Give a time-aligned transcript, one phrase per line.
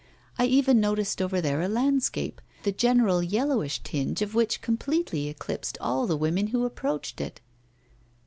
[0.39, 5.77] I even noticed over there a landscape, the general yellowish tinge of which completely eclipsed
[5.79, 7.39] all the women who approached it.